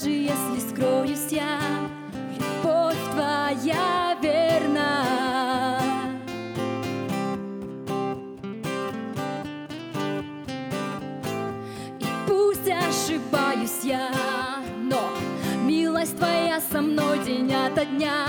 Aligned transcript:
даже 0.00 0.12
если 0.12 0.70
скроюсь 0.70 1.26
я, 1.30 1.58
любовь 2.38 2.96
твоя 3.12 4.16
верна. 4.22 5.04
И 11.98 12.06
пусть 12.26 12.68
ошибаюсь 12.68 13.80
я, 13.82 14.10
но 14.84 15.02
милость 15.64 16.16
твоя 16.16 16.60
со 16.72 16.80
мной 16.80 17.18
день 17.24 17.52
ото 17.52 17.84
дня, 17.84 18.26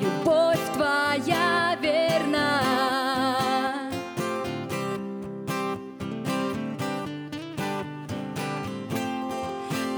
любовь 0.00 0.60
твоя 0.74 1.76
верна. 1.82 2.62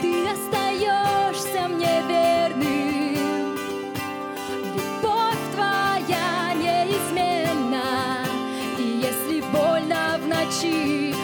Ты 0.02 0.26
оставил 0.28 0.67
остаешься 0.86 1.68
мне 1.68 2.02
верным, 2.08 3.56
любовь 4.74 5.36
Твоя 5.54 6.54
неизменна, 6.54 8.24
и 8.78 8.82
если 8.82 9.40
больно 9.40 10.18
в 10.22 10.26
ночи, 10.26 11.14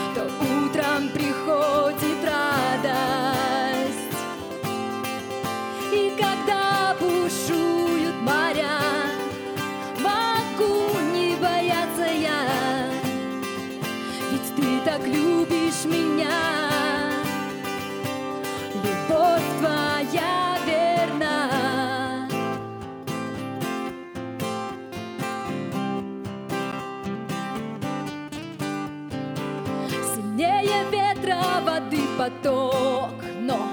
Сильнее 30.37 30.85
ветра 30.91 31.39
воды 31.63 32.01
поток, 32.19 33.15
но 33.41 33.69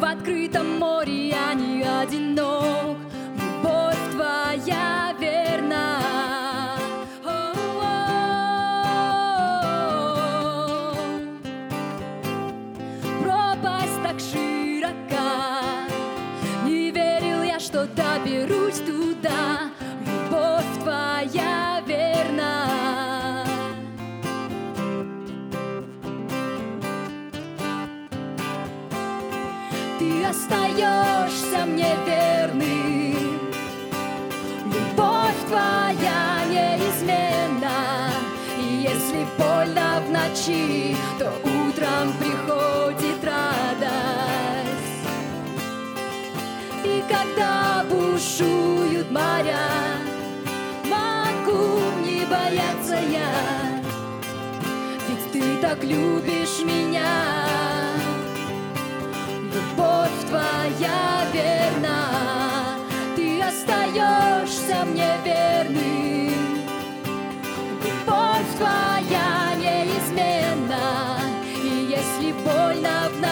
в 0.00 0.04
открытом 0.04 0.80
море 0.80 1.28
я 1.28 1.54
не 1.54 1.84
одинок. 1.84 2.96
Любовь 3.36 3.96
твоя 4.10 5.14
верна. 5.20 6.00
Пропасть 13.22 14.02
так 14.02 14.18
широка 14.18 15.76
Не 16.64 16.90
верил 16.90 17.44
я, 17.44 17.60
что 17.60 17.86
доберусь 17.86 18.80
туда 18.80 19.70
Любовь 20.04 20.82
твоя 20.82 21.80
верна 21.86 22.89
Ты 30.00 30.24
остаешься 30.24 31.66
мне 31.66 31.94
верным. 32.06 33.38
Любовь 34.64 35.36
твоя 35.46 36.40
неизменна 36.48 38.08
И 38.58 38.88
если 38.88 39.26
больно 39.36 40.00
в 40.00 40.10
ночи, 40.10 40.96
то 41.18 41.30
утром 41.44 42.14
приходит 42.18 43.22
радость. 43.22 43.90
И 46.82 47.04
когда 47.06 47.84
бушуют 47.90 49.10
моря 49.10 49.68
Могу 50.86 51.78
не 52.06 52.24
бояться 52.24 52.96
я. 53.06 53.82
Ведь 55.06 55.30
ты 55.30 55.58
так 55.60 55.84
любишь 55.84 56.64
меня 56.64 57.49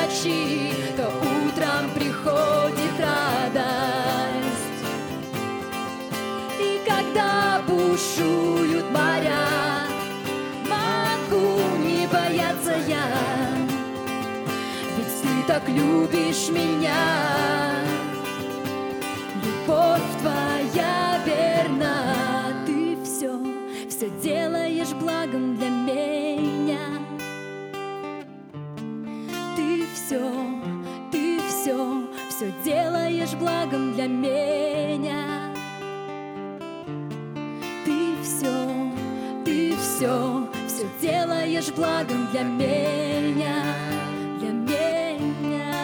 ночи, 0.08 0.72
то 0.96 1.06
утром 1.06 1.90
приходит 1.94 2.98
радость. 2.98 3.64
И 6.60 6.80
когда 6.86 7.62
бушуют 7.66 8.90
моря, 8.90 9.86
могу 10.68 11.60
не 11.78 12.06
бояться 12.06 12.74
я, 12.86 13.06
ведь 14.96 15.22
ты 15.22 15.28
так 15.46 15.68
любишь 15.68 16.48
меня. 16.48 16.94
Любовь 19.44 20.02
твоя 20.20 21.20
верна, 21.24 22.54
ты 22.66 22.96
все, 23.04 23.38
все 23.88 24.08
делаешь 24.22 24.67
делаешь 33.28 33.34
благом 33.34 33.94
для 33.94 34.06
меня. 34.06 35.52
Ты 37.84 38.16
все, 38.22 38.92
ты 39.44 39.76
все, 39.76 40.48
все 40.66 40.86
делаешь 41.00 41.70
благом 41.74 42.28
для 42.32 42.42
меня, 42.42 43.64
для 44.40 44.50
меня. 44.50 45.74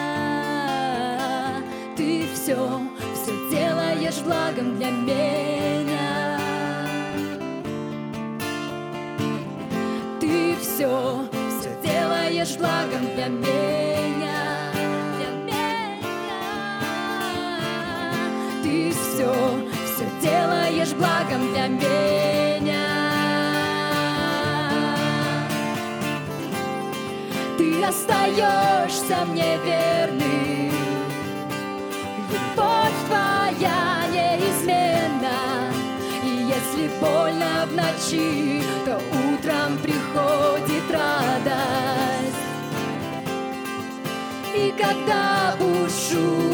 Ты 1.95 2.25
все, 2.33 2.81
все 3.13 3.31
делаешь 3.49 4.21
благом 4.23 4.77
для 4.77 4.91
меня. 4.91 6.39
Ты 10.19 10.55
все, 10.61 11.27
все 11.59 11.69
делаешь 11.83 12.57
благом 12.57 13.05
для 13.15 13.27
меня, 13.27 14.34
все, 19.15 19.33
все 19.95 20.05
делаешь 20.21 20.93
благом 20.93 21.53
для 21.53 21.67
меня. 21.67 22.85
Ты 27.57 27.83
остаешься 27.83 29.25
мне 29.27 29.57
верным. 29.63 30.71
Любовь 32.29 32.99
твоя 33.07 34.03
неизменна, 34.11 35.71
и 36.23 36.51
если 36.53 36.89
больно 36.99 37.65
в 37.67 37.73
ночи, 37.73 38.63
то 38.83 38.99
утром 39.29 39.77
приходит 39.77 40.91
радость. 40.91 42.35
И 44.53 44.73
когда 44.77 45.55
бушуют 45.57 46.44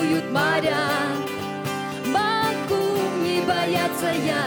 бояться 4.02 4.12
я, 4.26 4.46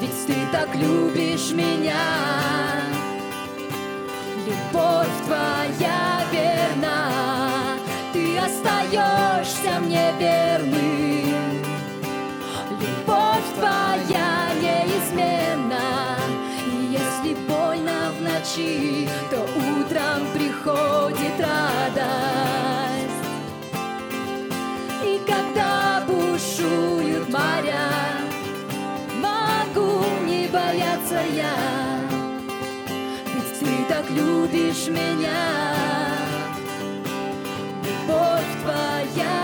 ведь 0.00 0.26
ты 0.26 0.34
так 0.52 0.74
любишь 0.74 1.52
меня. 1.52 1.94
Любовь 4.46 5.08
твоя 5.26 6.22
верна, 6.32 7.76
ты 8.12 8.38
остаешься 8.38 9.80
мне 9.80 10.12
верным. 10.18 11.60
Любовь 12.80 13.54
твоя 13.56 14.50
неизменна, 14.60 16.16
и 16.66 16.98
если 16.98 17.34
больно 17.46 18.10
в 18.18 18.22
ночи, 18.22 19.08
то 19.30 19.46
моя, 31.30 31.54
ведь 33.34 33.58
ты 33.60 33.84
так 33.88 34.08
любишь 34.10 34.88
меня, 34.88 36.16
любовь 37.84 38.62
твоя. 38.62 39.39